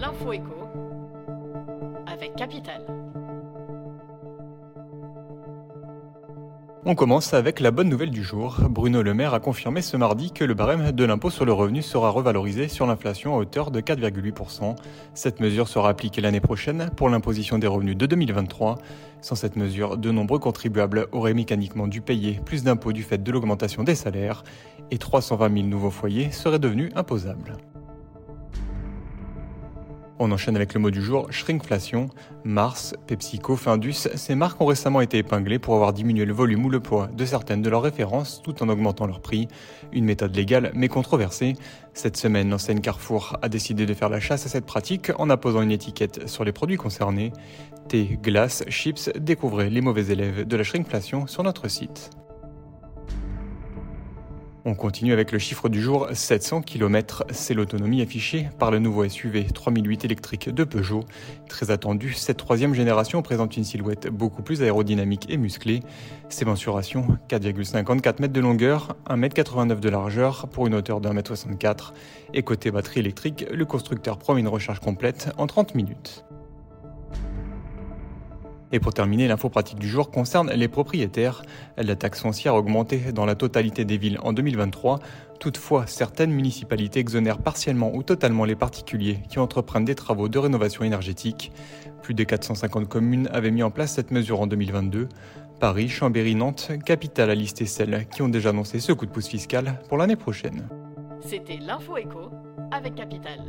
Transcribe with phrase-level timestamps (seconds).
[0.00, 0.68] L'info écho
[2.06, 2.84] avec Capital.
[6.84, 8.58] On commence avec la bonne nouvelle du jour.
[8.70, 11.82] Bruno Le Maire a confirmé ce mardi que le barème de l'impôt sur le revenu
[11.82, 14.76] sera revalorisé sur l'inflation à hauteur de 4,8%.
[15.14, 18.78] Cette mesure sera appliquée l'année prochaine pour l'imposition des revenus de 2023.
[19.20, 23.32] Sans cette mesure, de nombreux contribuables auraient mécaniquement dû payer plus d'impôts du fait de
[23.32, 24.44] l'augmentation des salaires
[24.92, 27.56] et 320 000 nouveaux foyers seraient devenus imposables.
[30.20, 32.08] On enchaîne avec le mot du jour, shrinkflation.
[32.42, 36.70] Mars, PepsiCo, Findus, ces marques ont récemment été épinglées pour avoir diminué le volume ou
[36.70, 39.46] le poids de certaines de leurs références tout en augmentant leur prix.
[39.92, 41.54] Une méthode légale mais controversée.
[41.94, 45.62] Cette semaine, l'enseigne Carrefour a décidé de faire la chasse à cette pratique en apposant
[45.62, 47.32] une étiquette sur les produits concernés.
[47.88, 52.10] Thé, glace, chips, découvrez les mauvais élèves de la shrinkflation sur notre site.
[54.68, 57.24] On continue avec le chiffre du jour, 700 km.
[57.30, 61.04] C'est l'autonomie affichée par le nouveau SUV 3008 électrique de Peugeot.
[61.48, 65.80] Très attendu, cette troisième génération présente une silhouette beaucoup plus aérodynamique et musclée.
[66.28, 71.94] Ses mensurations, 4,54 mètres de longueur, 1,89 m de largeur pour une hauteur de 1m64.
[72.34, 76.26] Et côté batterie électrique, le constructeur promet une recharge complète en 30 minutes.
[78.70, 81.42] Et pour terminer, l'info pratique du jour concerne les propriétaires.
[81.76, 84.98] La taxe foncière a augmenté dans la totalité des villes en 2023.
[85.40, 90.84] Toutefois, certaines municipalités exonèrent partiellement ou totalement les particuliers qui entreprennent des travaux de rénovation
[90.84, 91.52] énergétique.
[92.02, 95.08] Plus de 450 communes avaient mis en place cette mesure en 2022.
[95.60, 99.28] Paris, Chambéry, Nantes, capitale a listé celles qui ont déjà annoncé ce coup de pouce
[99.28, 100.68] fiscal pour l'année prochaine.
[101.20, 102.30] C'était l'info écho
[102.70, 103.40] avec Capital.